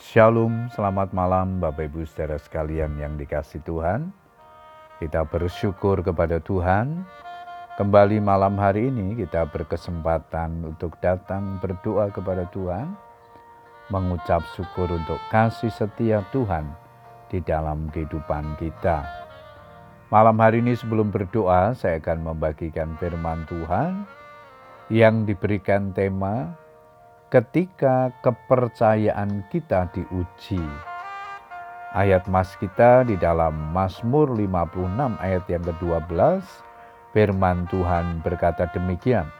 Shalom, 0.00 0.72
selamat 0.72 1.12
malam 1.12 1.60
Bapak 1.60 1.92
Ibu 1.92 2.08
saudara 2.08 2.40
sekalian 2.40 2.96
yang 2.96 3.20
dikasih 3.20 3.60
Tuhan. 3.68 4.08
Kita 4.96 5.28
bersyukur 5.28 6.00
kepada 6.00 6.40
Tuhan. 6.40 7.04
Kembali 7.76 8.16
malam 8.16 8.56
hari 8.56 8.88
ini 8.88 9.12
kita 9.20 9.44
berkesempatan 9.52 10.64
untuk 10.64 10.96
datang 11.04 11.60
berdoa 11.60 12.08
kepada 12.08 12.48
Tuhan. 12.48 12.96
Mengucap 13.92 14.40
syukur 14.56 14.88
untuk 14.88 15.20
kasih 15.28 15.68
setia 15.68 16.24
Tuhan 16.32 16.72
di 17.28 17.44
dalam 17.44 17.92
kehidupan 17.92 18.56
kita. 18.56 19.04
Malam 20.08 20.40
hari 20.40 20.64
ini 20.64 20.80
sebelum 20.80 21.12
berdoa 21.12 21.76
saya 21.76 22.00
akan 22.00 22.24
membagikan 22.24 22.96
firman 22.96 23.44
Tuhan 23.44 24.08
yang 24.88 25.28
diberikan 25.28 25.92
tema 25.92 26.56
ketika 27.30 28.10
kepercayaan 28.26 29.46
kita 29.54 29.86
diuji. 29.94 30.58
Ayat 31.94 32.26
mas 32.26 32.58
kita 32.58 33.06
di 33.06 33.14
dalam 33.14 33.54
Mazmur 33.70 34.34
56 34.34 35.14
ayat 35.22 35.44
yang 35.46 35.62
ke-12, 35.62 36.42
firman 37.14 37.70
Tuhan 37.70 38.18
berkata 38.26 38.66
demikian. 38.74 39.30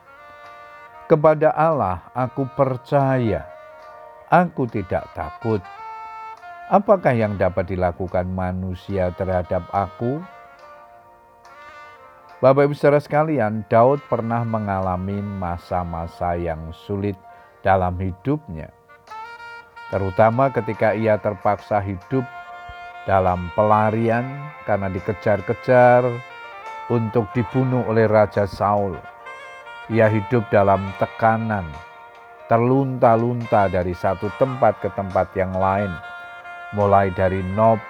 Kepada 1.11 1.50
Allah 1.50 2.06
aku 2.14 2.47
percaya, 2.55 3.42
aku 4.30 4.70
tidak 4.70 5.11
takut. 5.14 5.62
Apakah 6.70 7.11
yang 7.11 7.34
dapat 7.34 7.75
dilakukan 7.75 8.30
manusia 8.30 9.11
terhadap 9.19 9.66
aku? 9.75 10.22
Bapak 12.38 12.70
Ibu 12.70 12.75
saudara 12.78 13.02
sekalian, 13.02 13.66
Daud 13.66 13.98
pernah 14.06 14.47
mengalami 14.47 15.19
masa-masa 15.19 16.38
yang 16.38 16.70
sulit 16.70 17.19
dalam 17.60 17.96
hidupnya, 18.00 18.73
terutama 19.92 20.48
ketika 20.48 20.96
ia 20.96 21.20
terpaksa 21.20 21.80
hidup 21.80 22.24
dalam 23.05 23.48
pelarian 23.56 24.25
karena 24.64 24.89
dikejar-kejar 24.92 26.05
untuk 26.92 27.31
dibunuh 27.33 27.86
oleh 27.88 28.06
Raja 28.11 28.44
Saul. 28.44 28.97
Ia 29.91 30.06
hidup 30.06 30.47
dalam 30.55 30.94
tekanan, 31.03 31.66
terlunta-lunta 32.47 33.66
dari 33.66 33.91
satu 33.91 34.31
tempat 34.38 34.78
ke 34.78 34.88
tempat 34.94 35.34
yang 35.34 35.50
lain, 35.50 35.91
mulai 36.78 37.11
dari 37.11 37.42
Nob, 37.42 37.83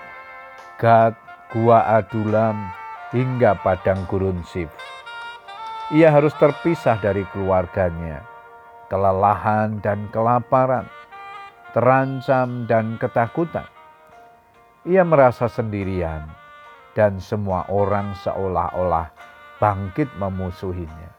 Gad, 0.80 1.12
Gua 1.52 1.84
Adulam, 2.00 2.56
hingga 3.12 3.60
padang 3.60 4.08
gurun 4.08 4.40
Sif. 4.48 4.72
Ia 5.92 6.08
harus 6.08 6.32
terpisah 6.40 6.96
dari 7.02 7.26
keluarganya 7.34 8.29
kelelahan 8.90 9.78
dan 9.80 10.10
kelaparan, 10.10 10.84
terancam 11.70 12.66
dan 12.66 12.98
ketakutan. 12.98 13.64
Ia 14.82 15.06
merasa 15.06 15.46
sendirian 15.46 16.26
dan 16.98 17.22
semua 17.22 17.64
orang 17.70 18.12
seolah-olah 18.26 19.14
bangkit 19.62 20.10
memusuhinya. 20.18 21.14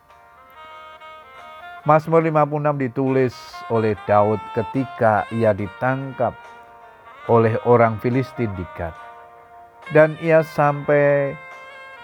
Mazmur 1.88 2.22
56 2.22 2.78
ditulis 2.78 3.34
oleh 3.74 3.98
Daud 4.06 4.38
ketika 4.54 5.26
ia 5.34 5.50
ditangkap 5.56 6.36
oleh 7.26 7.58
orang 7.66 7.98
Filistin 7.98 8.54
di 8.54 8.68
Gad. 8.78 8.94
Dan 9.90 10.14
ia 10.22 10.46
sampai 10.46 11.34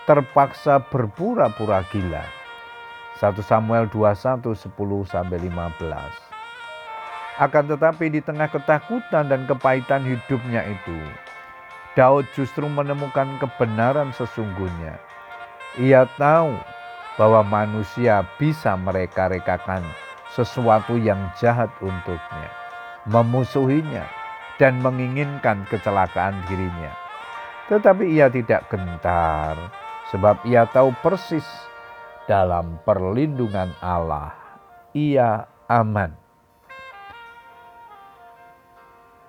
terpaksa 0.09 0.81
berpura-pura 0.81 1.86
gila 1.94 2.37
1 3.18 3.34
Samuel 3.42 3.90
21 3.90 4.46
10 4.46 4.70
sampai 5.10 5.38
15. 5.42 5.82
Akan 7.38 7.66
tetapi 7.66 8.14
di 8.14 8.22
tengah 8.22 8.50
ketakutan 8.50 9.30
dan 9.30 9.46
kepahitan 9.50 10.06
hidupnya 10.06 10.66
itu, 10.70 10.98
Daud 11.98 12.30
justru 12.38 12.70
menemukan 12.70 13.42
kebenaran 13.42 14.14
sesungguhnya. 14.14 15.02
Ia 15.81 16.06
tahu 16.18 16.53
bahwa 17.18 17.41
manusia 17.41 18.22
bisa 18.38 18.78
mereka-rekakan 18.78 19.81
sesuatu 20.34 20.97
yang 20.97 21.18
jahat 21.41 21.74
untuknya, 21.81 22.50
memusuhinya, 23.09 24.06
dan 24.62 24.78
menginginkan 24.81 25.66
kecelakaan 25.70 26.38
dirinya. 26.46 26.94
Tetapi 27.70 28.14
ia 28.14 28.30
tidak 28.30 28.70
gentar, 28.70 29.58
sebab 30.14 30.41
ia 30.46 30.70
tahu 30.70 30.94
persis 31.02 31.46
dalam 32.28 32.84
perlindungan 32.84 33.72
Allah, 33.80 34.36
ia 34.92 35.48
aman. 35.72 36.12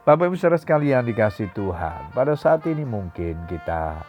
Bapak 0.03 0.27
Ibu 0.27 0.35
saudara 0.35 0.59
sekalian 0.59 1.07
dikasih 1.07 1.55
Tuhan, 1.55 2.11
pada 2.11 2.35
saat 2.35 2.67
ini 2.67 2.83
mungkin 2.83 3.47
kita 3.47 4.03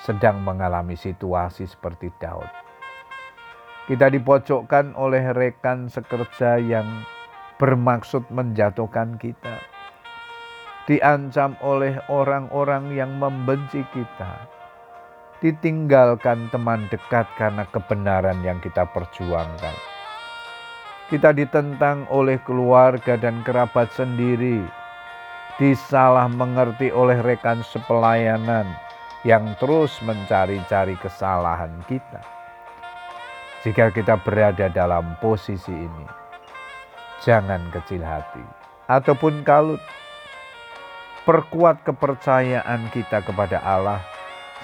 sedang 0.00 0.40
mengalami 0.40 0.96
situasi 0.96 1.68
seperti 1.68 2.08
Daud. 2.16 2.48
Kita 3.84 4.08
dipojokkan 4.08 4.96
oleh 4.96 5.30
rekan 5.36 5.92
sekerja 5.92 6.58
yang 6.58 7.04
bermaksud 7.60 8.32
menjatuhkan 8.32 9.20
kita. 9.20 9.60
Diancam 10.86 11.58
oleh 11.60 11.98
orang-orang 12.06 12.94
yang 12.94 13.18
membenci 13.18 13.82
kita 13.90 14.55
ditinggalkan 15.44 16.48
teman 16.48 16.88
dekat 16.88 17.28
karena 17.36 17.68
kebenaran 17.68 18.40
yang 18.40 18.56
kita 18.64 18.88
perjuangkan. 18.88 19.76
Kita 21.06 21.30
ditentang 21.30 22.08
oleh 22.10 22.40
keluarga 22.42 23.14
dan 23.14 23.44
kerabat 23.46 23.92
sendiri, 23.94 24.64
disalah 25.60 26.26
mengerti 26.26 26.90
oleh 26.90 27.20
rekan 27.22 27.62
sepelayanan 27.62 28.66
yang 29.22 29.54
terus 29.62 29.94
mencari-cari 30.02 30.98
kesalahan 30.98 31.70
kita. 31.86 32.22
Jika 33.62 33.94
kita 33.94 34.18
berada 34.18 34.66
dalam 34.70 35.14
posisi 35.22 35.74
ini, 35.74 36.06
jangan 37.22 37.70
kecil 37.70 38.02
hati 38.02 38.42
ataupun 38.90 39.42
kalut. 39.46 39.82
Perkuat 41.26 41.82
kepercayaan 41.82 42.86
kita 42.94 43.18
kepada 43.26 43.58
Allah 43.58 43.98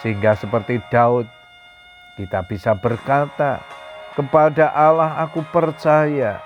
sehingga 0.03 0.35
seperti 0.35 0.83
Daud, 0.91 1.31
kita 2.19 2.43
bisa 2.43 2.75
berkata, 2.75 3.63
kepada 4.19 4.75
Allah 4.75 5.23
aku 5.23 5.47
percaya, 5.55 6.43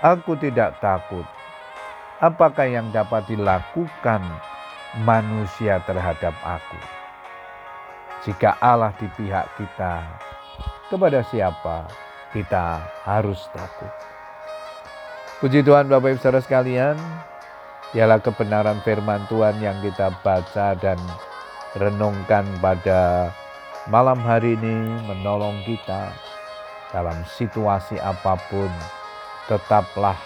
aku 0.00 0.34
tidak 0.40 0.80
takut. 0.80 1.28
Apakah 2.18 2.64
yang 2.64 2.88
dapat 2.90 3.28
dilakukan 3.28 4.24
manusia 5.04 5.84
terhadap 5.84 6.32
aku? 6.40 6.80
Jika 8.24 8.56
Allah 8.64 8.96
di 8.96 9.04
pihak 9.12 9.52
kita, 9.60 10.00
kepada 10.88 11.20
siapa 11.28 11.84
kita 12.32 12.80
harus 13.04 13.44
takut? 13.52 13.92
Puji 15.44 15.60
Tuhan 15.60 15.92
Bapak 15.92 16.16
Ibu 16.16 16.20
Saudara 16.24 16.40
sekalian, 16.40 16.96
ialah 17.92 18.16
kebenaran 18.24 18.80
firman 18.80 19.28
Tuhan 19.28 19.60
yang 19.60 19.76
kita 19.84 20.08
baca 20.24 20.72
dan 20.80 20.96
renungkan 21.74 22.46
pada 22.62 23.34
malam 23.90 24.18
hari 24.22 24.54
ini 24.54 24.76
menolong 25.10 25.58
kita 25.66 26.14
dalam 26.94 27.18
situasi 27.26 27.98
apa 27.98 28.38
pun 28.46 28.70
tetaplah 29.50 30.16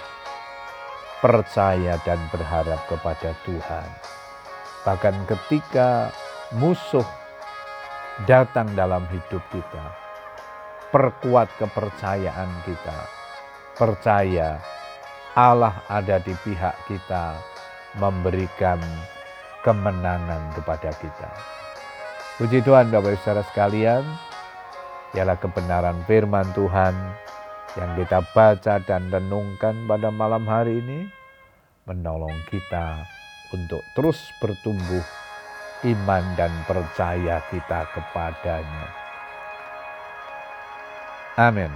percaya 1.19 1.99
dan 2.07 2.21
berharap 2.31 2.79
kepada 2.87 3.35
Tuhan. 3.43 3.89
Bahkan 4.87 5.27
ketika 5.27 6.13
musuh 6.55 7.05
datang 8.29 8.71
dalam 8.77 9.09
hidup 9.11 9.43
kita, 9.51 9.85
perkuat 10.91 11.49
kepercayaan 11.61 12.51
kita. 12.65 12.99
Percaya 13.79 14.59
Allah 15.39 15.87
ada 15.87 16.19
di 16.19 16.35
pihak 16.43 16.75
kita 16.91 17.39
memberikan 17.95 18.83
kemenangan 19.67 20.55
kepada 20.55 20.91
kita. 20.97 21.31
Puji 22.39 22.63
Tuhan 22.63 22.95
Bapak 22.95 23.19
Ibu 23.19 23.21
Saudara 23.23 23.43
sekalian, 23.51 24.05
ialah 25.17 25.39
kebenaran 25.41 25.99
firman 26.07 26.47
Tuhan 26.55 26.95
yang 27.75 27.91
kita 27.99 28.23
baca 28.35 28.79
dan 28.83 29.11
renungkan 29.11 29.87
pada 29.91 30.09
malam 30.15 30.47
hari 30.47 30.79
ini 30.79 31.09
menolong 31.89 32.35
kita 32.53 33.03
untuk 33.51 33.81
terus 33.97 34.21
bertumbuh 34.39 35.03
iman 35.89 36.25
dan 36.37 36.53
percaya 36.69 37.41
kita 37.49 37.89
kepadanya. 37.95 38.87
Amin. 41.39 41.71